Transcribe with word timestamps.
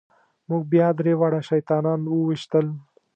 موږ 0.49 0.61
بیا 0.71 0.87
درې 0.99 1.13
واړه 1.19 1.41
شیطانان 1.49 1.99
وويشتل. 2.07 2.65